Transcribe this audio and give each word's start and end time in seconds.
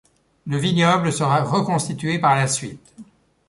Le 0.47 0.57
vignoble 0.57 1.13
sera 1.13 1.43
reconstitué 1.43 2.17
par 2.17 2.33
la 2.35 2.47
suite. 2.47 2.95